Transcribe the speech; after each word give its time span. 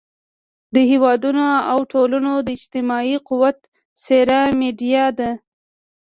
د 0.75 0.75
هېوادونو 0.89 1.45
او 1.71 1.79
ټولنو 1.91 2.33
د 2.41 2.47
اجتماعي 2.57 3.17
قوت 3.27 3.57
څېره 4.03 4.41
میډیا 4.59 5.05
ده. 5.19 5.31